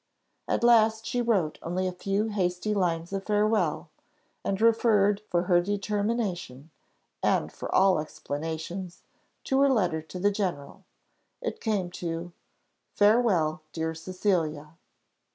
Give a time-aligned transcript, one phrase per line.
[0.47, 3.91] At last she wrote only a few hasty lines of farewell,
[4.43, 6.71] and referred for her determination,
[7.21, 9.03] and for all explanations,
[9.43, 10.85] to her letter to the general.
[11.39, 12.33] It came to
[12.95, 14.73] "Farewell, dear Cecilia."